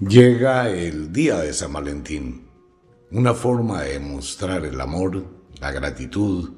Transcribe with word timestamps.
Llega 0.00 0.70
el 0.70 1.12
día 1.12 1.38
de 1.38 1.52
San 1.52 1.72
Valentín, 1.72 2.46
una 3.10 3.34
forma 3.34 3.82
de 3.82 3.98
mostrar 3.98 4.64
el 4.64 4.80
amor, 4.80 5.24
la 5.60 5.72
gratitud 5.72 6.52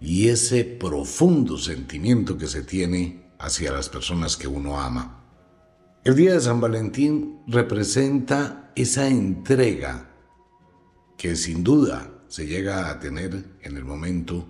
y 0.00 0.26
ese 0.26 0.64
profundo 0.64 1.56
sentimiento 1.56 2.36
que 2.36 2.48
se 2.48 2.64
tiene 2.64 3.30
hacia 3.38 3.70
las 3.70 3.88
personas 3.88 4.36
que 4.36 4.48
uno 4.48 4.80
ama. 4.80 5.24
El 6.02 6.16
día 6.16 6.32
de 6.32 6.40
San 6.40 6.60
Valentín 6.60 7.42
representa 7.46 8.72
esa 8.74 9.06
entrega 9.06 10.10
que 11.16 11.36
sin 11.36 11.62
duda 11.62 12.24
se 12.26 12.48
llega 12.48 12.90
a 12.90 12.98
tener 12.98 13.56
en 13.62 13.76
el 13.76 13.84
momento 13.84 14.48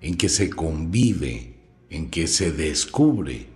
en 0.00 0.16
que 0.16 0.28
se 0.28 0.50
convive, 0.50 1.84
en 1.90 2.10
que 2.10 2.26
se 2.26 2.50
descubre 2.50 3.46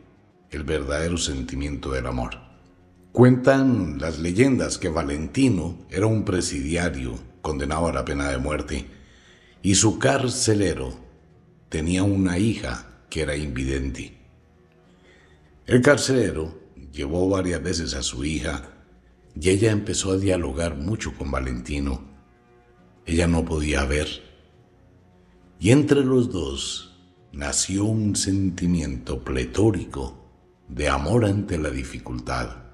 el 0.53 0.63
verdadero 0.63 1.19
sentimiento 1.19 1.91
del 1.91 2.07
amor. 2.07 2.46
Cuentan 3.17 3.97
las 3.99 4.19
leyendas 4.19 4.77
que 4.77 4.91
Valentino 4.91 5.87
era 5.89 6.05
un 6.05 6.27
presidiario 6.27 7.19
condenado 7.41 7.87
a 7.87 7.93
la 7.95 8.05
pena 8.05 8.29
de 8.29 8.37
muerte 8.37 8.85
y 9.63 9.77
su 9.77 9.99
carcelero 9.99 10.93
tenía 11.71 12.03
una 12.03 12.37
hija 12.37 13.07
que 13.09 13.23
era 13.23 13.35
invidente. 13.35 14.19
El 15.65 15.81
carcelero 15.81 16.61
llevó 16.93 17.27
varias 17.31 17.63
veces 17.63 17.95
a 17.95 18.03
su 18.03 18.23
hija 18.23 18.69
y 19.35 19.49
ella 19.49 19.71
empezó 19.71 20.13
a 20.13 20.19
dialogar 20.19 20.77
mucho 20.77 21.15
con 21.17 21.31
Valentino. 21.31 22.05
Ella 23.07 23.27
no 23.27 23.47
podía 23.47 23.87
ver. 23.87 24.09
Y 25.59 25.71
entre 25.71 26.05
los 26.05 26.31
dos 26.31 26.99
nació 27.33 27.87
un 27.87 28.15
sentimiento 28.15 29.25
pletórico 29.25 30.23
de 30.69 30.91
amor 30.91 31.25
ante 31.25 31.57
la 31.57 31.71
dificultad. 31.71 32.66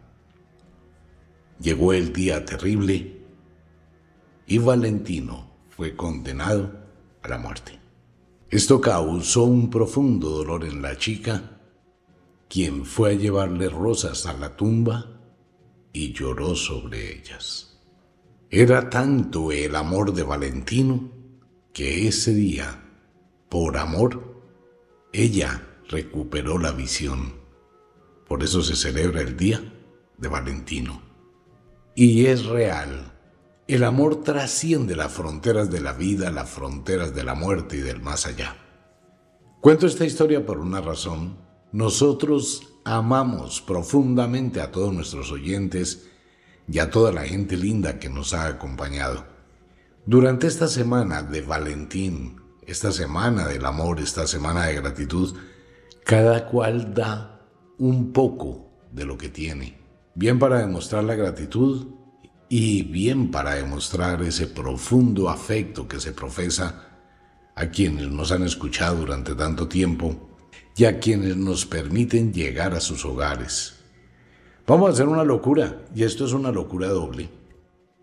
Llegó 1.62 1.92
el 1.92 2.12
día 2.12 2.44
terrible 2.44 3.22
y 4.48 4.58
Valentino 4.58 5.48
fue 5.68 5.94
condenado 5.94 6.72
a 7.22 7.28
la 7.28 7.38
muerte. 7.38 7.78
Esto 8.50 8.80
causó 8.80 9.44
un 9.44 9.70
profundo 9.70 10.28
dolor 10.30 10.64
en 10.64 10.82
la 10.82 10.98
chica, 10.98 11.60
quien 12.48 12.84
fue 12.84 13.10
a 13.10 13.14
llevarle 13.14 13.68
rosas 13.68 14.26
a 14.26 14.32
la 14.32 14.56
tumba 14.56 15.20
y 15.92 16.12
lloró 16.12 16.56
sobre 16.56 17.16
ellas. 17.16 17.80
Era 18.50 18.90
tanto 18.90 19.52
el 19.52 19.76
amor 19.76 20.12
de 20.12 20.24
Valentino 20.24 21.12
que 21.72 22.08
ese 22.08 22.34
día, 22.34 22.82
por 23.48 23.76
amor, 23.76 24.42
ella 25.12 25.78
recuperó 25.88 26.58
la 26.58 26.72
visión. 26.72 27.34
Por 28.26 28.42
eso 28.42 28.64
se 28.64 28.74
celebra 28.74 29.20
el 29.20 29.36
Día 29.36 29.62
de 30.18 30.26
Valentino 30.26 31.11
y 31.94 32.26
es 32.26 32.46
real. 32.46 33.12
El 33.68 33.84
amor 33.84 34.22
trasciende 34.22 34.96
las 34.96 35.12
fronteras 35.12 35.70
de 35.70 35.80
la 35.80 35.92
vida, 35.92 36.30
las 36.30 36.50
fronteras 36.50 37.14
de 37.14 37.24
la 37.24 37.34
muerte 37.34 37.76
y 37.76 37.80
del 37.80 38.00
más 38.00 38.26
allá. 38.26 38.56
Cuento 39.60 39.86
esta 39.86 40.04
historia 40.04 40.44
por 40.44 40.58
una 40.58 40.80
razón. 40.80 41.38
Nosotros 41.70 42.74
amamos 42.84 43.60
profundamente 43.60 44.60
a 44.60 44.72
todos 44.72 44.92
nuestros 44.92 45.30
oyentes 45.30 46.08
y 46.68 46.80
a 46.80 46.90
toda 46.90 47.12
la 47.12 47.22
gente 47.22 47.56
linda 47.56 47.98
que 47.98 48.08
nos 48.08 48.34
ha 48.34 48.46
acompañado. 48.46 49.24
Durante 50.04 50.48
esta 50.48 50.66
semana 50.66 51.22
de 51.22 51.42
Valentín, 51.42 52.40
esta 52.66 52.90
semana 52.90 53.46
del 53.46 53.64
amor, 53.64 54.00
esta 54.00 54.26
semana 54.26 54.66
de 54.66 54.74
gratitud, 54.74 55.36
cada 56.04 56.48
cual 56.48 56.92
da 56.92 57.46
un 57.78 58.12
poco 58.12 58.68
de 58.90 59.04
lo 59.04 59.16
que 59.16 59.28
tiene 59.28 59.81
bien 60.14 60.38
para 60.38 60.58
demostrar 60.58 61.04
la 61.04 61.14
gratitud 61.14 61.86
y 62.48 62.82
bien 62.82 63.30
para 63.30 63.54
demostrar 63.54 64.22
ese 64.22 64.46
profundo 64.46 65.28
afecto 65.28 65.88
que 65.88 66.00
se 66.00 66.12
profesa 66.12 66.88
a 67.54 67.66
quienes 67.66 68.08
nos 68.08 68.32
han 68.32 68.42
escuchado 68.42 68.96
durante 68.96 69.34
tanto 69.34 69.68
tiempo 69.68 70.30
y 70.76 70.84
a 70.84 70.98
quienes 70.98 71.36
nos 71.36 71.66
permiten 71.66 72.32
llegar 72.32 72.74
a 72.74 72.80
sus 72.80 73.04
hogares. 73.04 73.74
Vamos 74.66 74.88
a 74.88 74.92
hacer 74.92 75.08
una 75.08 75.24
locura, 75.24 75.82
y 75.94 76.04
esto 76.04 76.24
es 76.24 76.32
una 76.32 76.52
locura 76.52 76.88
doble. 76.88 77.30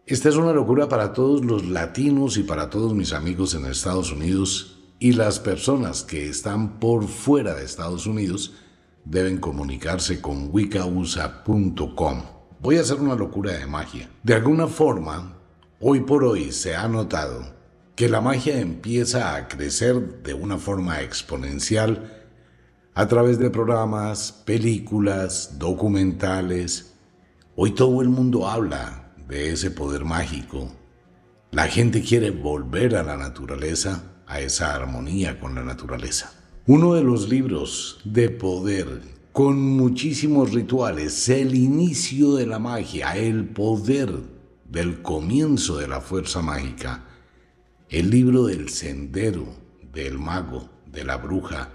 Esta 0.06 0.30
es 0.30 0.36
una 0.36 0.54
locura 0.54 0.90
para 0.90 1.14
todos 1.14 1.46
los 1.46 1.68
latinos 1.68 2.38
y 2.38 2.44
para 2.44 2.70
todos 2.70 2.94
mis 2.94 3.14
amigos 3.14 3.54
en 3.54 3.66
Estados 3.66 4.12
Unidos 4.12 4.80
y 5.00 5.14
las 5.14 5.40
personas 5.40 6.04
que 6.04 6.28
están 6.28 6.80
por 6.80 7.08
fuera 7.08 7.54
de 7.54 7.64
Estados 7.64 8.08
Unidos 8.08 8.54
deben 9.06 9.38
comunicarse 9.38 10.22
con 10.22 10.50
wicausa.com. 10.52 12.24
Voy 12.62 12.78
a 12.78 12.82
hacer 12.82 12.98
una 12.98 13.16
locura 13.16 13.54
de 13.54 13.66
magia. 13.66 14.10
De 14.24 14.34
alguna 14.34 14.68
forma, 14.68 15.38
hoy 15.80 16.02
por 16.02 16.24
hoy 16.24 16.52
se 16.52 16.76
ha 16.76 16.88
notado 16.88 17.58
que 17.96 18.10
la 18.10 18.22
magia 18.22 18.60
empieza 18.60 19.36
a 19.36 19.48
crecer 19.48 20.22
de 20.24 20.34
una 20.34 20.58
forma 20.58 21.02
exponencial 21.02 22.28
a 22.94 23.08
través 23.08 23.40
de 23.40 23.50
programas, 23.50 24.32
películas, 24.32 25.58
documentales. 25.60 26.94
Hoy 27.56 27.72
todo 27.72 28.02
el 28.02 28.10
mundo 28.10 28.48
habla 28.48 29.14
de 29.28 29.52
ese 29.52 29.72
poder 29.72 30.06
mágico. 30.06 30.70
La 31.52 31.68
gente 31.68 32.02
quiere 32.02 32.32
volver 32.32 32.96
a 32.96 33.04
la 33.04 33.18
naturaleza, 33.18 34.04
a 34.28 34.40
esa 34.40 34.76
armonía 34.76 35.40
con 35.40 35.56
la 35.56 35.64
naturaleza. 35.64 36.39
Uno 36.72 36.94
de 36.94 37.02
los 37.02 37.30
libros 37.30 38.00
de 38.04 38.30
poder 38.30 39.02
con 39.32 39.60
muchísimos 39.60 40.54
rituales, 40.54 41.28
el 41.28 41.56
inicio 41.56 42.36
de 42.36 42.46
la 42.46 42.60
magia, 42.60 43.18
el 43.18 43.46
poder 43.46 44.14
del 44.66 45.02
comienzo 45.02 45.80
de 45.80 45.88
la 45.88 46.00
fuerza 46.00 46.44
mágica, 46.44 47.08
el 47.90 48.12
libro 48.12 48.46
del 48.46 48.70
sendero, 48.70 49.48
del 49.92 50.20
mago, 50.20 50.70
de 50.86 51.06
la 51.06 51.18
bruja, 51.18 51.74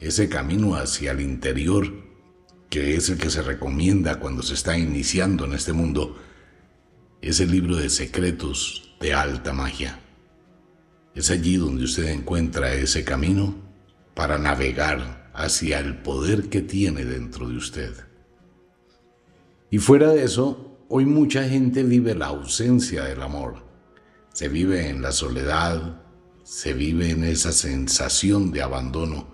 ese 0.00 0.28
camino 0.28 0.74
hacia 0.74 1.12
el 1.12 1.22
interior, 1.22 1.90
que 2.68 2.94
es 2.94 3.08
el 3.08 3.16
que 3.16 3.30
se 3.30 3.40
recomienda 3.40 4.20
cuando 4.20 4.42
se 4.42 4.52
está 4.52 4.76
iniciando 4.76 5.46
en 5.46 5.54
este 5.54 5.72
mundo, 5.72 6.14
es 7.22 7.40
el 7.40 7.52
libro 7.52 7.76
de 7.76 7.88
secretos 7.88 8.94
de 9.00 9.14
alta 9.14 9.54
magia. 9.54 9.98
Es 11.14 11.30
allí 11.30 11.56
donde 11.56 11.84
usted 11.84 12.08
encuentra 12.08 12.74
ese 12.74 13.02
camino 13.02 13.64
para 14.16 14.38
navegar 14.38 15.30
hacia 15.34 15.78
el 15.78 15.98
poder 15.98 16.48
que 16.48 16.62
tiene 16.62 17.04
dentro 17.04 17.46
de 17.46 17.58
usted. 17.58 17.94
Y 19.70 19.76
fuera 19.76 20.10
de 20.10 20.24
eso, 20.24 20.78
hoy 20.88 21.04
mucha 21.04 21.46
gente 21.46 21.82
vive 21.82 22.14
la 22.14 22.28
ausencia 22.28 23.04
del 23.04 23.20
amor. 23.20 23.62
Se 24.32 24.48
vive 24.48 24.88
en 24.88 25.02
la 25.02 25.12
soledad, 25.12 26.00
se 26.44 26.72
vive 26.72 27.10
en 27.10 27.24
esa 27.24 27.52
sensación 27.52 28.52
de 28.52 28.62
abandono 28.62 29.28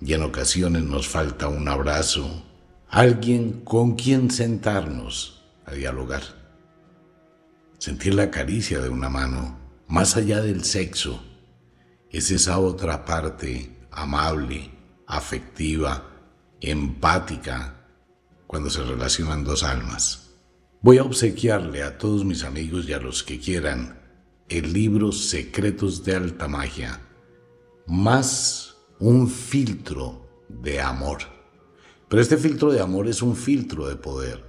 y 0.00 0.12
en 0.14 0.24
ocasiones 0.24 0.82
nos 0.82 1.06
falta 1.06 1.46
un 1.46 1.68
abrazo, 1.68 2.44
alguien 2.88 3.60
con 3.60 3.94
quien 3.94 4.32
sentarnos 4.32 5.44
a 5.66 5.74
dialogar. 5.74 6.22
Sentir 7.78 8.14
la 8.14 8.28
caricia 8.32 8.80
de 8.80 8.88
una 8.88 9.08
mano, 9.08 9.56
más 9.86 10.16
allá 10.16 10.40
del 10.40 10.64
sexo, 10.64 11.22
es 12.10 12.32
esa 12.32 12.58
otra 12.58 13.04
parte 13.04 13.79
amable, 13.90 14.70
afectiva, 15.06 16.10
empática, 16.60 17.76
cuando 18.46 18.68
se 18.68 18.82
relacionan 18.82 19.44
dos 19.44 19.62
almas. 19.62 20.30
Voy 20.82 20.98
a 20.98 21.04
obsequiarle 21.04 21.82
a 21.82 21.98
todos 21.98 22.24
mis 22.24 22.42
amigos 22.42 22.88
y 22.88 22.92
a 22.92 22.98
los 22.98 23.22
que 23.22 23.38
quieran 23.38 24.00
el 24.48 24.72
libro 24.72 25.12
Secretos 25.12 26.04
de 26.04 26.16
Alta 26.16 26.48
Magia, 26.48 27.00
más 27.86 28.76
un 28.98 29.28
filtro 29.28 30.28
de 30.48 30.80
amor. 30.80 31.18
Pero 32.08 32.20
este 32.20 32.36
filtro 32.36 32.72
de 32.72 32.80
amor 32.80 33.06
es 33.06 33.22
un 33.22 33.36
filtro 33.36 33.86
de 33.86 33.96
poder, 33.96 34.42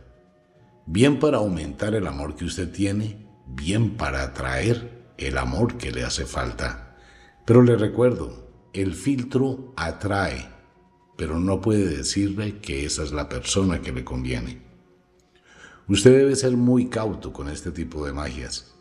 bien 0.88 1.20
para 1.20 1.38
aumentar 1.38 1.94
el 1.94 2.08
amor 2.08 2.36
que 2.36 2.46
usted 2.46 2.72
tiene, 2.72 3.28
bien 3.46 3.98
para 3.98 4.24
atraer 4.24 5.14
el 5.18 5.38
amor 5.38 5.78
que 5.78 5.92
le 5.92 6.04
hace 6.04 6.26
falta. 6.26 6.98
Pero 7.46 7.62
le 7.62 7.76
recuerdo, 7.76 8.51
el 8.74 8.94
filtro 8.94 9.74
atrae, 9.76 10.48
pero 11.18 11.40
no 11.40 11.60
puede 11.60 11.98
decirle 11.98 12.60
que 12.60 12.86
esa 12.86 13.04
es 13.04 13.12
la 13.12 13.28
persona 13.28 13.82
que 13.82 13.92
le 13.92 14.04
conviene. 14.04 14.62
Usted 15.88 16.18
debe 16.18 16.36
ser 16.36 16.56
muy 16.56 16.88
cauto 16.88 17.34
con 17.34 17.50
este 17.50 17.72
tipo 17.72 18.06
de 18.06 18.14
magias. 18.14 18.74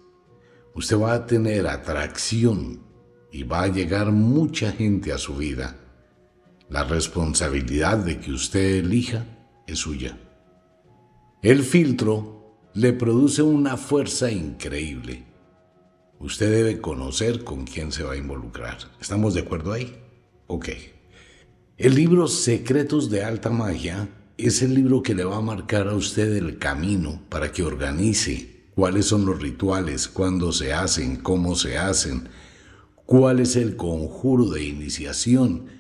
Usted 0.75 0.99
va 0.99 1.15
a 1.15 1.27
tener 1.27 1.67
atracción 1.67 2.81
y 3.33 3.43
va 3.43 3.63
a 3.63 3.69
llegar 3.69 4.13
mucha 4.13 4.71
gente 4.71 5.13
a 5.13 5.19
su 5.19 5.37
vida. 5.37 5.77
La 6.69 6.85
responsabilidad 6.85 7.99
de 7.99 8.21
que 8.21 8.31
usted 8.31 8.77
elija 8.77 9.27
es 9.67 9.81
suya. 9.81 10.17
El 11.43 11.65
filtro 11.65 12.61
le 12.75 12.93
produce 12.93 13.43
una 13.43 13.77
fuerza 13.77 14.31
increíble 14.31 15.30
Usted 16.21 16.51
debe 16.53 16.83
conocer 16.83 17.45
con 17.45 17.65
quién 17.65 17.93
se 17.93 18.03
va 18.03 18.13
a 18.13 18.17
involucrar. 18.19 18.77
¿Estamos 19.01 19.33
de 19.33 19.41
acuerdo 19.41 19.73
ahí? 19.73 19.97
Ok. 20.49 20.69
El 21.79 21.95
libro 21.95 22.29
Secretos 22.29 23.09
de 23.09 23.25
Alta 23.25 23.49
Magia 23.49 24.07
es 24.37 24.61
el 24.61 24.75
libro 24.75 25.03
que 25.03 25.15
le 25.15 25.25
va 25.25 25.39
a 25.39 25.41
marcar 25.41 25.89
a 25.89 25.95
usted 25.95 26.37
el 26.37 26.59
camino 26.59 27.23
para 27.31 27.51
que 27.53 27.63
organice 27.63 28.69
cuáles 28.75 29.07
son 29.07 29.25
los 29.25 29.41
rituales, 29.41 30.09
cuándo 30.09 30.53
se 30.53 30.75
hacen, 30.75 31.17
cómo 31.17 31.55
se 31.55 31.79
hacen, 31.79 32.29
cuál 33.07 33.41
es 33.41 33.57
el 33.57 33.77
conjuro 33.77 34.51
de 34.51 34.63
iniciación, 34.63 35.71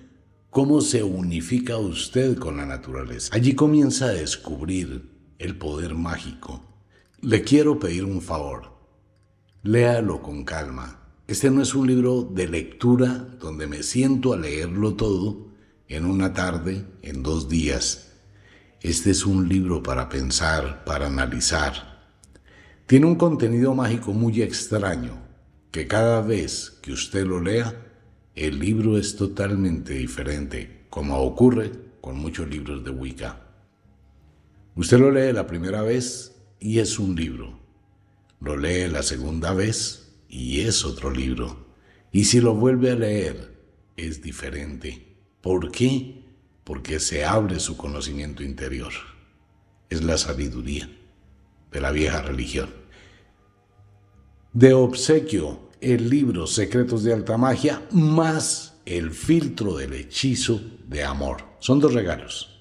cómo 0.49 0.81
se 0.81 1.03
unifica 1.03 1.77
usted 1.77 2.39
con 2.39 2.57
la 2.57 2.65
naturaleza. 2.65 3.35
Allí 3.35 3.55
comienza 3.55 4.07
a 4.07 4.15
descubrir 4.15 5.11
el 5.39 5.59
poder 5.59 5.95
mágico. 5.97 6.65
Le 7.21 7.43
quiero 7.43 7.79
pedir 7.79 8.07
un 8.07 8.23
favor. 8.23 8.80
Léalo 9.63 10.23
con 10.23 10.45
calma. 10.45 11.01
Este 11.29 11.51
no 11.51 11.61
es 11.61 11.75
un 11.75 11.87
libro 11.87 12.23
de 12.23 12.49
lectura 12.49 13.29
donde 13.39 13.67
me 13.67 13.83
siento 13.83 14.33
a 14.33 14.39
leerlo 14.39 14.95
todo 14.95 15.49
en 15.87 16.07
una 16.07 16.33
tarde, 16.33 16.87
en 17.03 17.23
dos 17.23 17.51
días. 17.51 18.13
Este 18.81 19.11
es 19.11 19.27
un 19.27 19.51
libro 19.51 19.83
para 19.83 20.09
pensar, 20.09 20.83
para 20.87 21.09
analizar. 21.09 22.09
Tiene 22.87 23.05
un 23.05 23.17
contenido 23.17 23.75
mágico 23.75 24.15
muy 24.15 24.41
extraño, 24.41 25.19
que 25.71 25.87
cada 25.87 26.23
vez 26.23 26.79
que 26.81 26.93
usted 26.93 27.27
lo 27.27 27.39
lea, 27.39 27.87
el 28.35 28.61
libro 28.61 28.97
es 28.97 29.15
totalmente 29.15 29.93
diferente, 29.93 30.87
como 30.89 31.19
ocurre 31.19 31.71
con 32.01 32.17
muchos 32.17 32.49
libros 32.49 32.83
de 32.83 32.93
Wicca. 32.93 33.43
Usted 34.75 34.99
lo 34.99 35.11
lee 35.11 35.35
la 35.35 35.47
primera 35.47 35.83
vez 35.83 36.35
y 36.59 36.79
es 36.79 36.99
un 36.99 37.15
libro. 37.15 37.60
Lo 38.41 38.57
lee 38.57 38.89
la 38.89 39.03
segunda 39.03 39.53
vez 39.53 40.13
y 40.29 40.61
es 40.63 40.85
otro 40.85 41.11
libro. 41.11 41.67
Y 42.11 42.25
si 42.25 42.41
lo 42.41 42.55
vuelve 42.55 42.91
a 42.91 42.97
leer, 42.97 43.59
es 43.97 44.23
diferente. 44.23 45.17
¿Por 45.41 45.71
qué? 45.71 46.25
Porque 46.65 47.01
se 47.01 47.25
abre 47.25 47.61
su 47.61 47.77
conocimiento 47.77 48.43
interior. 48.43 48.93
Es 49.91 50.03
la 50.03 50.17
sabiduría 50.17 50.91
de 51.71 51.81
la 51.81 51.91
vieja 51.91 52.23
religión. 52.23 52.71
De 54.53 54.73
obsequio, 54.73 55.71
el 55.81 56.11
libro 56.11 56.47
Secretos 56.47 57.05
de 57.05 57.13
Alta 57.13 57.37
Magia 57.37 57.87
más 57.93 58.81
el 58.85 59.13
filtro 59.13 59.77
del 59.77 59.93
hechizo 59.93 60.61
de 60.87 61.05
amor. 61.05 61.45
Son 61.61 61.79
dos 61.79 61.95
regalos. 61.95 62.59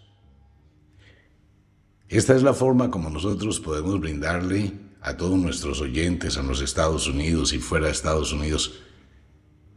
Esta 2.07 2.35
es 2.35 2.43
la 2.43 2.53
forma 2.53 2.91
como 2.91 3.09
nosotros 3.09 3.59
podemos 3.59 3.99
brindarle 3.99 4.73
a 5.01 5.15
todos 5.15 5.37
nuestros 5.37 5.81
oyentes 5.81 6.37
en 6.37 6.47
los 6.47 6.61
Estados 6.61 7.07
Unidos 7.07 7.53
y 7.53 7.59
fuera 7.59 7.85
de 7.87 7.91
Estados 7.91 8.33
Unidos 8.33 8.79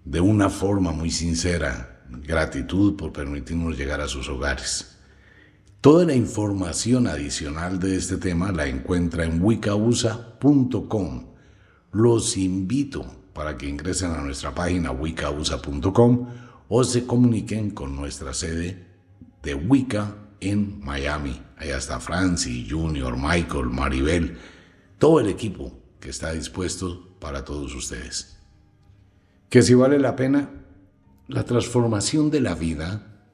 de 0.04 0.20
una 0.20 0.50
forma 0.50 0.92
muy 0.92 1.10
sincera 1.10 2.04
gratitud 2.08 2.96
por 2.96 3.12
permitirnos 3.12 3.78
llegar 3.78 4.00
a 4.00 4.08
sus 4.08 4.28
hogares. 4.28 4.96
Toda 5.80 6.04
la 6.04 6.14
información 6.14 7.06
adicional 7.06 7.80
de 7.80 7.96
este 7.96 8.16
tema 8.16 8.52
la 8.52 8.66
encuentra 8.66 9.24
en 9.24 9.42
wicausa.com. 9.42 11.26
Los 11.92 12.36
invito 12.36 13.04
para 13.32 13.56
que 13.56 13.68
ingresen 13.68 14.12
a 14.12 14.20
nuestra 14.20 14.54
página 14.54 14.92
wicausa.com 14.92 16.28
o 16.68 16.84
se 16.84 17.06
comuniquen 17.06 17.70
con 17.70 17.96
nuestra 17.96 18.32
sede 18.32 18.86
de 19.42 19.54
Wicca 19.54 20.14
en 20.40 20.80
Miami. 20.80 21.42
Allá 21.56 21.78
está 21.78 22.00
Francie, 22.00 22.66
Junior, 22.68 23.16
Michael, 23.16 23.66
Maribel, 23.66 24.38
todo 25.02 25.18
el 25.18 25.28
equipo 25.28 25.72
que 25.98 26.10
está 26.10 26.32
dispuesto 26.32 27.16
para 27.18 27.44
todos 27.44 27.74
ustedes. 27.74 28.38
Que 29.50 29.60
si 29.60 29.74
vale 29.74 29.98
la 29.98 30.14
pena, 30.14 30.48
la 31.26 31.42
transformación 31.42 32.30
de 32.30 32.40
la 32.40 32.54
vida 32.54 33.26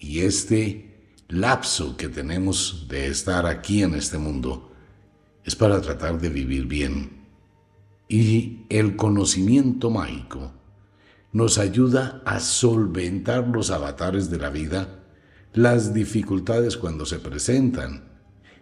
y 0.00 0.22
este 0.22 1.14
lapso 1.28 1.96
que 1.96 2.08
tenemos 2.08 2.88
de 2.88 3.06
estar 3.06 3.46
aquí 3.46 3.84
en 3.84 3.94
este 3.94 4.18
mundo 4.18 4.72
es 5.44 5.54
para 5.54 5.80
tratar 5.80 6.20
de 6.20 6.28
vivir 6.28 6.66
bien. 6.66 7.24
Y 8.08 8.66
el 8.68 8.96
conocimiento 8.96 9.90
mágico 9.90 10.50
nos 11.30 11.56
ayuda 11.56 12.20
a 12.26 12.40
solventar 12.40 13.46
los 13.46 13.70
avatares 13.70 14.28
de 14.28 14.38
la 14.38 14.50
vida 14.50 15.04
las 15.52 15.94
dificultades 15.94 16.76
cuando 16.76 17.06
se 17.06 17.20
presentan. 17.20 18.10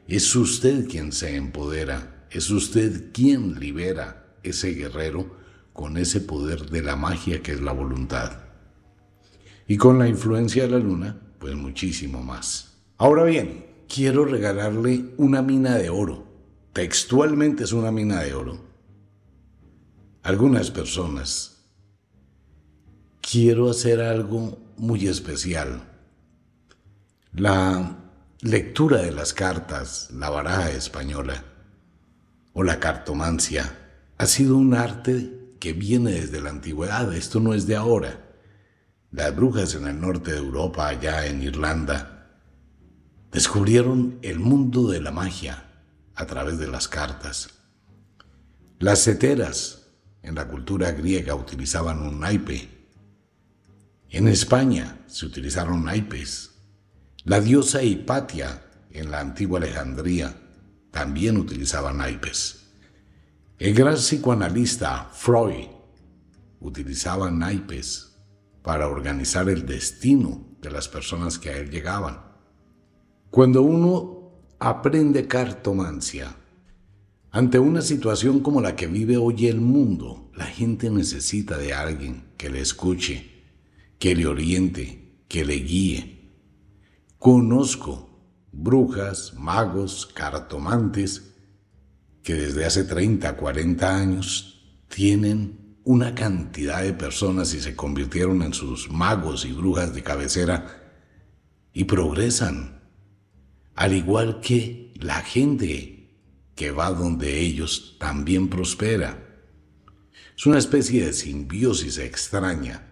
Es 0.07 0.37
usted 0.37 0.87
quien 0.91 1.11
se 1.11 1.37
empodera, 1.37 2.20
es 2.31 2.51
usted 2.51 3.13
quien 3.13 3.59
libera 3.59 4.37
ese 4.43 4.71
guerrero 4.71 5.37
con 5.73 5.97
ese 5.97 6.21
poder 6.21 6.71
de 6.71 6.83
la 6.83 6.97
magia 6.97 7.43
que 7.43 7.53
es 7.53 7.61
la 7.61 7.73
voluntad. 7.73 8.45
Y 9.67 9.77
con 9.77 9.99
la 9.99 10.09
influencia 10.09 10.65
de 10.65 10.71
la 10.71 10.79
luna, 10.79 11.21
pues 11.39 11.55
muchísimo 11.55 12.23
más. 12.23 12.79
Ahora 12.99 13.25
bien, 13.25 13.67
quiero 13.89 14.25
regalarle 14.25 15.15
una 15.17 15.43
mina 15.43 15.77
de 15.77 15.91
oro. 15.91 16.27
Textualmente 16.73 17.65
es 17.65 17.73
una 17.73 17.91
mina 17.91 18.21
de 18.21 18.35
oro. 18.35 18.61
Algunas 20.23 20.71
personas. 20.71 21.65
Quiero 23.21 23.71
hacer 23.71 24.01
algo 24.01 24.59
muy 24.77 25.07
especial 25.07 25.91
la 27.33 27.97
lectura 28.41 29.03
de 29.03 29.13
las 29.13 29.33
cartas, 29.33 30.09
la 30.13 30.31
baraja 30.31 30.71
española 30.73 31.45
la 32.63 32.81
cartomancia 32.81 33.77
ha 34.19 34.27
sido 34.27 34.57
un 34.57 34.75
arte 34.75 35.55
que 35.61 35.73
viene 35.73 36.13
desde 36.13 36.41
la 36.41 36.51
antigüedad, 36.51 37.13
esto 37.15 37.41
no 37.41 37.55
es 37.55 37.67
de 37.67 37.77
ahora. 37.77 38.21
Las 39.11 39.35
brujas 39.35 39.75
en 39.75 39.87
el 39.87 40.01
norte 40.01 40.33
de 40.33 40.39
Europa, 40.39 40.89
allá 40.89 41.27
en 41.27 41.43
Irlanda, 41.43 42.39
descubrieron 43.33 44.19
el 44.23 44.39
mundo 44.39 44.89
de 44.89 45.01
la 45.01 45.11
magia 45.11 45.65
a 46.15 46.27
través 46.27 46.59
de 46.59 46.69
las 46.69 46.89
cartas. 46.89 47.51
Las 48.79 49.01
ceteras 49.01 49.89
en 50.23 50.35
la 50.35 50.49
cultura 50.49 50.93
griega 50.93 51.35
utilizaban 51.35 52.01
un 52.01 52.21
naipe. 52.21 52.69
En 54.09 54.29
España 54.29 54.99
se 55.07 55.27
utilizaron 55.27 55.85
naipes 55.85 56.51
la 57.25 57.41
diosa 57.41 57.83
Hipatia 57.83 58.63
en 58.91 59.11
la 59.11 59.21
antigua 59.21 59.59
Alejandría 59.59 60.35
también 60.91 61.37
utilizaba 61.37 61.93
naipes. 61.93 62.69
El 63.59 63.75
gran 63.75 63.95
psicoanalista 63.95 65.11
Freud 65.13 65.69
utilizaba 66.61 67.31
naipes 67.31 68.17
para 68.63 68.89
organizar 68.89 69.49
el 69.49 69.67
destino 69.67 70.47
de 70.61 70.71
las 70.71 70.89
personas 70.89 71.39
que 71.39 71.51
a 71.51 71.57
él 71.57 71.71
llegaban. 71.71 72.21
Cuando 73.31 73.63
uno 73.63 74.33
aprende 74.59 75.27
cartomancia, 75.27 76.37
ante 77.31 77.59
una 77.59 77.81
situación 77.81 78.41
como 78.41 78.61
la 78.61 78.75
que 78.75 78.89
vive 78.89 79.17
hoy 79.17 79.47
el 79.47 79.61
mundo, 79.61 80.31
la 80.35 80.47
gente 80.47 80.91
necesita 80.91 81.57
de 81.57 81.73
alguien 81.73 82.25
que 82.37 82.51
le 82.51 82.61
escuche, 82.61 83.45
que 83.99 84.17
le 84.17 84.27
oriente, 84.27 85.23
que 85.29 85.45
le 85.45 85.55
guíe. 85.57 86.29
Conozco 87.19 88.10
brujas, 88.53 89.35
magos, 89.35 90.07
cartomantes 90.07 91.35
que 92.23 92.35
desde 92.35 92.65
hace 92.65 92.85
30, 92.85 93.37
40 93.37 93.97
años 93.97 94.63
tienen 94.89 95.77
una 95.85 96.15
cantidad 96.15 96.83
de 96.83 96.93
personas 96.93 97.55
y 97.55 97.61
se 97.61 97.75
convirtieron 97.75 98.43
en 98.43 98.53
sus 98.53 98.91
magos 98.91 99.45
y 99.45 99.53
brujas 99.53 99.95
de 99.95 100.03
cabecera 100.03 100.81
y 101.73 101.85
progresan, 101.85 102.83
al 103.75 103.95
igual 103.95 104.41
que 104.41 104.93
la 104.97 105.23
gente 105.23 106.01
que 106.55 106.71
va 106.71 106.91
donde 106.91 107.41
ellos 107.41 107.97
también 107.99 108.49
prospera. 108.49 109.27
Es 110.37 110.47
una 110.47 110.59
especie 110.59 111.07
de 111.07 111.13
simbiosis 111.13 111.99
extraña. 111.99 112.87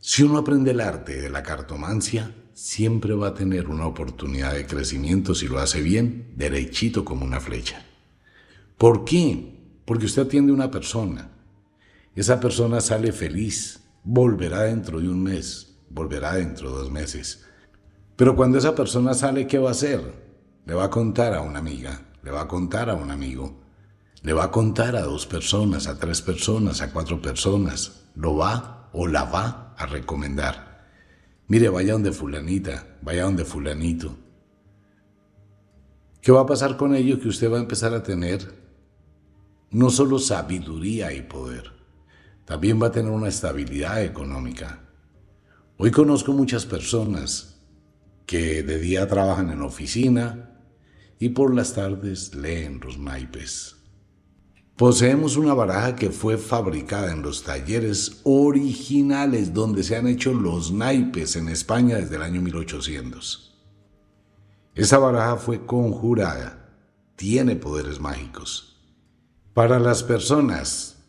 Si 0.00 0.22
uno 0.22 0.38
aprende 0.38 0.72
el 0.72 0.80
arte 0.80 1.20
de 1.20 1.30
la 1.30 1.42
cartomancia, 1.42 2.34
siempre 2.60 3.14
va 3.14 3.28
a 3.28 3.34
tener 3.34 3.68
una 3.68 3.86
oportunidad 3.86 4.52
de 4.52 4.66
crecimiento 4.66 5.34
si 5.34 5.48
lo 5.48 5.60
hace 5.60 5.80
bien, 5.80 6.34
derechito 6.36 7.06
como 7.06 7.24
una 7.24 7.40
flecha. 7.40 7.82
¿Por 8.76 9.06
qué? 9.06 9.56
Porque 9.86 10.04
usted 10.04 10.22
atiende 10.22 10.52
a 10.52 10.56
una 10.56 10.70
persona. 10.70 11.30
Esa 12.14 12.38
persona 12.38 12.82
sale 12.82 13.12
feliz, 13.12 13.80
volverá 14.04 14.64
dentro 14.64 15.00
de 15.00 15.08
un 15.08 15.22
mes, 15.22 15.74
volverá 15.88 16.34
dentro 16.34 16.70
de 16.70 16.76
dos 16.80 16.90
meses. 16.90 17.46
Pero 18.14 18.36
cuando 18.36 18.58
esa 18.58 18.74
persona 18.74 19.14
sale, 19.14 19.46
¿qué 19.46 19.58
va 19.58 19.70
a 19.70 19.72
hacer? 19.72 20.02
Le 20.66 20.74
va 20.74 20.84
a 20.84 20.90
contar 20.90 21.32
a 21.32 21.40
una 21.40 21.60
amiga, 21.60 22.08
le 22.22 22.30
va 22.30 22.42
a 22.42 22.48
contar 22.48 22.90
a 22.90 22.94
un 22.94 23.10
amigo, 23.10 23.58
le 24.20 24.34
va 24.34 24.44
a 24.44 24.50
contar 24.50 24.96
a 24.96 25.02
dos 25.02 25.26
personas, 25.26 25.86
a 25.86 25.98
tres 25.98 26.20
personas, 26.20 26.82
a 26.82 26.92
cuatro 26.92 27.22
personas. 27.22 28.02
Lo 28.14 28.36
va 28.36 28.90
o 28.92 29.06
la 29.06 29.24
va 29.24 29.74
a 29.78 29.86
recomendar. 29.86 30.69
Mire, 31.50 31.68
vaya 31.68 31.94
donde 31.94 32.12
fulanita, 32.12 32.96
vaya 33.02 33.24
donde 33.24 33.44
fulanito. 33.44 34.16
¿Qué 36.22 36.30
va 36.30 36.42
a 36.42 36.46
pasar 36.46 36.76
con 36.76 36.94
ello? 36.94 37.18
Que 37.18 37.26
usted 37.26 37.50
va 37.50 37.56
a 37.56 37.62
empezar 37.62 37.92
a 37.92 38.04
tener 38.04 38.54
no 39.72 39.90
solo 39.90 40.20
sabiduría 40.20 41.12
y 41.12 41.22
poder, 41.22 41.72
también 42.44 42.80
va 42.80 42.86
a 42.86 42.92
tener 42.92 43.10
una 43.10 43.26
estabilidad 43.26 44.00
económica. 44.04 44.88
Hoy 45.76 45.90
conozco 45.90 46.32
muchas 46.32 46.66
personas 46.66 47.60
que 48.26 48.62
de 48.62 48.78
día 48.78 49.08
trabajan 49.08 49.50
en 49.50 49.62
oficina 49.62 50.56
y 51.18 51.30
por 51.30 51.52
las 51.52 51.74
tardes 51.74 52.32
leen 52.32 52.78
los 52.78 52.96
naipes. 52.96 53.79
Poseemos 54.80 55.36
una 55.36 55.52
baraja 55.52 55.94
que 55.94 56.08
fue 56.08 56.38
fabricada 56.38 57.12
en 57.12 57.20
los 57.20 57.42
talleres 57.42 58.22
originales 58.24 59.52
donde 59.52 59.82
se 59.82 59.94
han 59.94 60.06
hecho 60.06 60.32
los 60.32 60.72
naipes 60.72 61.36
en 61.36 61.50
España 61.50 61.96
desde 61.96 62.16
el 62.16 62.22
año 62.22 62.40
1800. 62.40 63.60
Esa 64.74 64.96
baraja 64.96 65.36
fue 65.36 65.66
conjurada, 65.66 66.78
tiene 67.14 67.56
poderes 67.56 68.00
mágicos. 68.00 68.80
Para 69.52 69.78
las 69.78 70.02
personas 70.02 71.04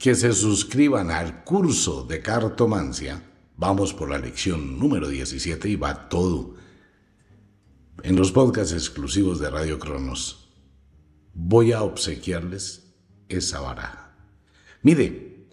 que 0.00 0.16
se 0.16 0.32
suscriban 0.32 1.12
al 1.12 1.44
curso 1.44 2.02
de 2.02 2.22
cartomancia, 2.22 3.22
vamos 3.56 3.94
por 3.94 4.10
la 4.10 4.18
lección 4.18 4.80
número 4.80 5.06
17 5.06 5.68
y 5.68 5.76
va 5.76 6.08
todo. 6.08 6.56
En 8.02 8.16
los 8.16 8.32
podcasts 8.32 8.72
exclusivos 8.72 9.38
de 9.38 9.48
Radio 9.48 9.78
Cronos, 9.78 10.52
voy 11.34 11.70
a 11.70 11.84
obsequiarles 11.84 12.81
esa 13.36 13.60
baraja. 13.60 14.14
Mire, 14.82 15.46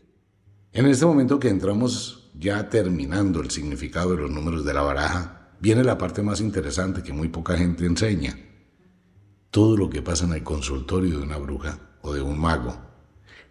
en 0.72 0.86
este 0.86 1.06
momento 1.06 1.40
que 1.40 1.50
entramos 1.50 2.32
ya 2.34 2.70
terminando 2.70 3.42
el 3.42 3.52
significado 3.52 4.12
de 4.12 4.22
los 4.22 4.32
números 4.32 4.64
de 4.66 4.74
la 4.74 4.82
baraja, 4.82 5.50
viene 5.60 5.84
la 5.84 5.98
parte 5.98 6.22
más 6.22 6.42
interesante 6.42 7.04
que 7.04 7.14
muy 7.14 7.28
poca 7.28 7.58
gente 7.58 7.86
enseña. 7.86 8.38
Todo 9.52 9.76
lo 9.78 9.90
que 9.90 10.02
pasa 10.02 10.26
en 10.26 10.34
el 10.34 10.44
consultorio 10.44 11.18
de 11.18 11.24
una 11.24 11.38
bruja 11.38 11.80
o 12.02 12.14
de 12.14 12.22
un 12.22 12.40
mago. 12.40 12.78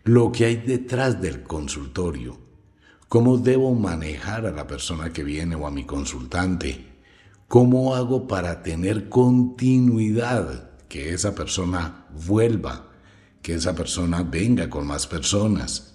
Lo 0.05 0.33
que 0.33 0.47
hay 0.47 0.57
detrás 0.57 1.21
del 1.21 1.43
consultorio. 1.43 2.39
Cómo 3.09 3.39
debo 3.39 3.75
manejar 3.75 4.47
a 4.47 4.53
la 4.53 4.67
persona 4.67 5.13
que 5.13 5.25
viene 5.25 5.55
o 5.55 5.67
a 5.67 5.71
mi 5.71 5.85
consultante. 5.85 6.87
¿Cómo 7.47 7.95
hago 7.95 8.27
para 8.27 8.63
tener 8.63 9.09
continuidad? 9.09 10.71
Que 10.89 11.13
esa 11.13 11.35
persona 11.35 12.07
vuelva 12.27 12.88
que 13.43 13.55
esa 13.55 13.75
persona 13.75 14.23
venga 14.23 14.69
con 14.69 14.87
más 14.87 15.07
personas. 15.07 15.95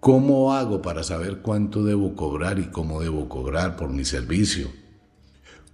¿Cómo 0.00 0.52
hago 0.52 0.82
para 0.82 1.02
saber 1.02 1.40
cuánto 1.40 1.84
debo 1.84 2.14
cobrar 2.14 2.58
y 2.58 2.66
cómo 2.66 3.00
debo 3.00 3.28
cobrar 3.28 3.76
por 3.76 3.90
mi 3.90 4.04
servicio? 4.04 4.70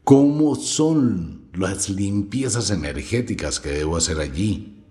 ¿Cómo 0.04 0.54
son 0.54 1.48
las 1.52 1.88
limpiezas 1.88 2.70
energéticas 2.70 3.58
que 3.60 3.70
debo 3.70 3.96
hacer 3.96 4.20
allí? 4.20 4.84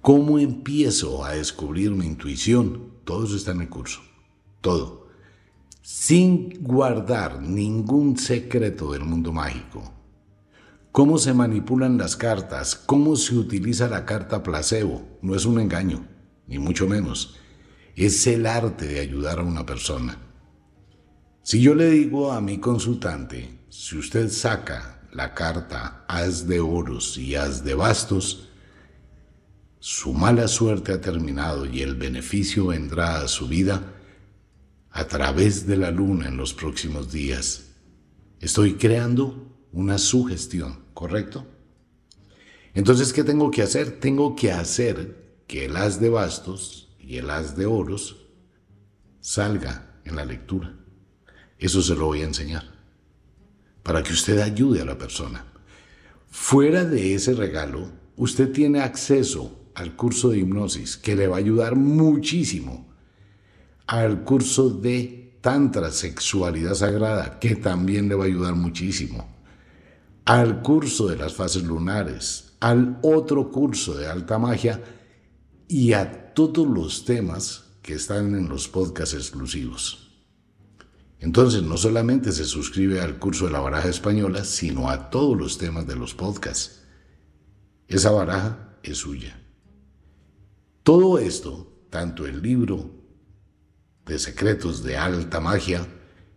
¿Cómo 0.00 0.38
empiezo 0.38 1.24
a 1.24 1.32
descubrir 1.32 1.92
mi 1.92 2.06
intuición? 2.06 2.92
Todo 3.04 3.24
eso 3.24 3.36
está 3.36 3.52
en 3.52 3.62
el 3.62 3.68
curso. 3.68 4.00
Todo. 4.60 5.06
Sin 5.80 6.62
guardar 6.62 7.40
ningún 7.40 8.18
secreto 8.18 8.92
del 8.92 9.04
mundo 9.04 9.32
mágico 9.32 10.01
cómo 10.92 11.16
se 11.16 11.32
manipulan 11.32 11.96
las 11.96 12.16
cartas, 12.16 12.76
cómo 12.76 13.16
se 13.16 13.34
utiliza 13.34 13.88
la 13.88 14.04
carta 14.04 14.42
placebo. 14.42 15.18
No 15.22 15.34
es 15.34 15.46
un 15.46 15.58
engaño, 15.58 16.06
ni 16.46 16.58
mucho 16.58 16.86
menos. 16.86 17.36
Es 17.96 18.26
el 18.26 18.46
arte 18.46 18.86
de 18.86 19.00
ayudar 19.00 19.38
a 19.38 19.42
una 19.42 19.66
persona. 19.66 20.18
Si 21.42 21.60
yo 21.60 21.74
le 21.74 21.90
digo 21.90 22.30
a 22.30 22.40
mi 22.40 22.58
consultante, 22.58 23.58
si 23.70 23.96
usted 23.96 24.30
saca 24.30 25.08
la 25.12 25.34
carta 25.34 26.04
As 26.06 26.46
de 26.46 26.60
oros 26.60 27.18
y 27.18 27.34
As 27.34 27.64
de 27.64 27.74
bastos, 27.74 28.50
su 29.80 30.12
mala 30.12 30.46
suerte 30.46 30.92
ha 30.92 31.00
terminado 31.00 31.66
y 31.66 31.82
el 31.82 31.96
beneficio 31.96 32.66
vendrá 32.68 33.22
a 33.22 33.28
su 33.28 33.48
vida 33.48 33.94
a 34.90 35.04
través 35.06 35.66
de 35.66 35.76
la 35.76 35.90
luna 35.90 36.28
en 36.28 36.36
los 36.36 36.54
próximos 36.54 37.10
días. 37.10 37.70
Estoy 38.40 38.74
creando 38.74 39.51
una 39.72 39.98
sugestión, 39.98 40.84
¿correcto? 40.94 41.46
Entonces, 42.74 43.12
¿qué 43.12 43.24
tengo 43.24 43.50
que 43.50 43.62
hacer? 43.62 44.00
Tengo 44.00 44.36
que 44.36 44.52
hacer 44.52 45.40
que 45.46 45.66
el 45.66 45.76
as 45.76 46.00
de 46.00 46.08
bastos 46.08 46.94
y 46.98 47.16
el 47.16 47.30
as 47.30 47.56
de 47.56 47.66
oros 47.66 48.28
salga 49.20 50.00
en 50.04 50.16
la 50.16 50.24
lectura. 50.24 50.76
Eso 51.58 51.82
se 51.82 51.94
lo 51.94 52.06
voy 52.06 52.22
a 52.22 52.26
enseñar, 52.26 52.64
para 53.82 54.02
que 54.02 54.12
usted 54.12 54.38
ayude 54.38 54.80
a 54.80 54.84
la 54.84 54.98
persona. 54.98 55.44
Fuera 56.28 56.84
de 56.84 57.14
ese 57.14 57.34
regalo, 57.34 57.90
usted 58.16 58.52
tiene 58.52 58.80
acceso 58.80 59.70
al 59.74 59.96
curso 59.96 60.30
de 60.30 60.38
hipnosis, 60.38 60.96
que 60.96 61.14
le 61.14 61.28
va 61.28 61.36
a 61.36 61.40
ayudar 61.40 61.76
muchísimo, 61.76 62.90
al 63.86 64.24
curso 64.24 64.70
de 64.70 65.38
Tantra, 65.40 65.90
Sexualidad 65.90 66.74
Sagrada, 66.74 67.38
que 67.38 67.56
también 67.56 68.08
le 68.08 68.14
va 68.14 68.24
a 68.24 68.28
ayudar 68.28 68.54
muchísimo 68.54 69.31
al 70.24 70.62
curso 70.62 71.08
de 71.08 71.16
las 71.16 71.34
fases 71.34 71.64
lunares, 71.64 72.54
al 72.60 72.98
otro 73.02 73.50
curso 73.50 73.94
de 73.94 74.06
alta 74.06 74.38
magia 74.38 74.82
y 75.68 75.92
a 75.94 76.32
todos 76.34 76.66
los 76.66 77.04
temas 77.04 77.64
que 77.82 77.94
están 77.94 78.34
en 78.36 78.48
los 78.48 78.68
podcasts 78.68 79.14
exclusivos. 79.14 80.12
Entonces 81.18 81.62
no 81.62 81.76
solamente 81.76 82.32
se 82.32 82.44
suscribe 82.44 83.00
al 83.00 83.18
curso 83.18 83.46
de 83.46 83.52
la 83.52 83.60
baraja 83.60 83.88
española, 83.88 84.44
sino 84.44 84.90
a 84.90 85.10
todos 85.10 85.36
los 85.36 85.58
temas 85.58 85.86
de 85.86 85.96
los 85.96 86.14
podcasts. 86.14 86.82
Esa 87.88 88.10
baraja 88.10 88.76
es 88.82 88.98
suya. 88.98 89.40
Todo 90.82 91.18
esto, 91.18 91.84
tanto 91.90 92.26
el 92.26 92.42
libro 92.42 92.90
de 94.04 94.18
secretos 94.18 94.82
de 94.82 94.96
alta 94.96 95.38
magia, 95.40 95.86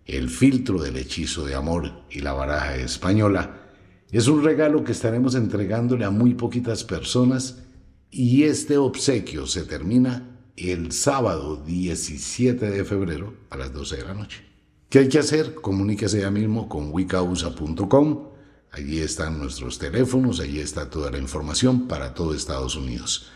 el 0.05 0.29
filtro 0.29 0.79
del 0.79 0.97
hechizo 0.97 1.45
de 1.45 1.55
amor 1.55 2.03
y 2.11 2.19
la 2.19 2.33
baraja 2.33 2.75
española, 2.75 3.64
es 4.11 4.27
un 4.27 4.43
regalo 4.43 4.83
que 4.83 4.91
estaremos 4.91 5.35
entregándole 5.35 6.05
a 6.05 6.09
muy 6.09 6.33
poquitas 6.33 6.83
personas 6.83 7.63
y 8.11 8.43
este 8.43 8.77
obsequio 8.77 9.47
se 9.47 9.63
termina 9.63 10.39
el 10.55 10.91
sábado 10.91 11.57
17 11.57 12.69
de 12.69 12.85
febrero 12.85 13.33
a 13.49 13.57
las 13.57 13.73
12 13.73 13.97
de 13.97 14.03
la 14.05 14.13
noche. 14.13 14.43
¿Qué 14.89 14.99
hay 14.99 15.09
que 15.09 15.19
hacer? 15.19 15.55
Comuníquese 15.55 16.21
ya 16.21 16.31
mismo 16.31 16.69
con 16.69 16.93
wicausa.com. 16.93 18.29
Allí 18.71 18.99
están 18.99 19.39
nuestros 19.39 19.79
teléfonos, 19.79 20.39
allí 20.39 20.59
está 20.59 20.89
toda 20.89 21.11
la 21.11 21.17
información 21.17 21.87
para 21.87 22.13
todo 22.13 22.33
Estados 22.33 22.75
Unidos. 22.75 23.31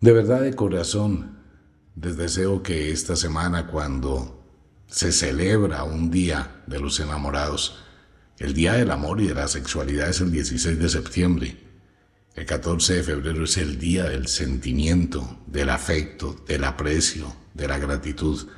De 0.00 0.12
verdad, 0.12 0.42
de 0.42 0.54
corazón, 0.54 1.38
les 2.00 2.16
deseo 2.16 2.62
que 2.62 2.90
esta 2.90 3.16
semana, 3.16 3.68
cuando 3.68 4.44
se 4.88 5.12
celebra 5.12 5.84
un 5.84 6.10
día 6.10 6.62
de 6.66 6.80
los 6.80 7.00
enamorados, 7.00 7.81
el 8.42 8.54
Día 8.54 8.72
del 8.72 8.90
Amor 8.90 9.20
y 9.20 9.28
de 9.28 9.34
la 9.34 9.46
Sexualidad 9.46 10.08
es 10.08 10.20
el 10.20 10.32
16 10.32 10.76
de 10.76 10.88
septiembre. 10.88 11.56
El 12.34 12.44
14 12.44 12.94
de 12.94 13.02
febrero 13.04 13.44
es 13.44 13.56
el 13.56 13.78
Día 13.78 14.02
del 14.02 14.26
Sentimiento, 14.26 15.38
del 15.46 15.70
afecto, 15.70 16.42
del 16.48 16.64
aprecio, 16.64 17.32
de 17.54 17.68
la 17.68 17.78
gratitud, 17.78 18.48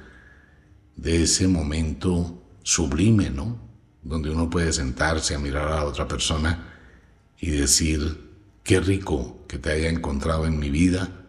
de 0.96 1.24
ese 1.24 1.48
momento 1.48 2.42
sublime, 2.62 3.28
¿no? 3.28 3.60
Donde 4.02 4.30
uno 4.30 4.48
puede 4.48 4.72
sentarse 4.72 5.34
a 5.34 5.38
mirar 5.38 5.68
a 5.68 5.76
la 5.76 5.84
otra 5.84 6.08
persona 6.08 6.72
y 7.38 7.50
decir, 7.50 8.30
qué 8.62 8.80
rico 8.80 9.44
que 9.46 9.58
te 9.58 9.70
haya 9.70 9.90
encontrado 9.90 10.46
en 10.46 10.58
mi 10.58 10.70
vida 10.70 11.26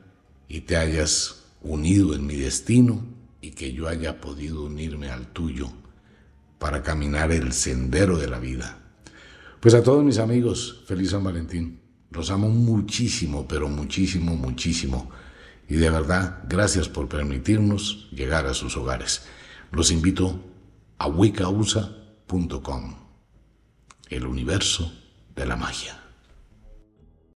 y 0.48 0.62
te 0.62 0.78
hayas 0.78 1.44
unido 1.62 2.16
en 2.16 2.26
mi 2.26 2.38
destino 2.38 3.04
y 3.42 3.52
que 3.52 3.74
yo 3.74 3.90
haya 3.90 4.22
podido 4.22 4.64
unirme 4.64 5.10
al 5.10 5.34
tuyo 5.34 5.74
para 6.66 6.82
caminar 6.82 7.32
el 7.32 7.54
sendero 7.54 8.18
de 8.18 8.28
la 8.28 8.40
vida. 8.40 8.80
Pues 9.60 9.76
a 9.76 9.84
todos 9.84 10.04
mis 10.04 10.18
amigos, 10.18 10.82
feliz 10.88 11.12
San 11.12 11.24
Valentín. 11.24 11.80
Los 12.10 12.32
amo 12.32 12.50
muchísimo, 12.50 13.48
pero 13.48 13.70
muchísimo, 13.70 14.36
muchísimo. 14.36 15.12
Y 15.70 15.76
de 15.76 15.92
verdad, 15.92 16.40
gracias 16.50 16.90
por 16.90 17.08
permitirnos 17.08 18.10
llegar 18.12 18.48
a 18.48 18.56
sus 18.56 18.76
hogares. 18.78 19.28
Los 19.72 19.92
invito 19.92 20.44
a 20.98 21.08
wicausa.com, 21.08 22.96
el 24.10 24.26
universo 24.26 24.92
de 25.36 25.46
la 25.46 25.58
magia. 25.58 26.05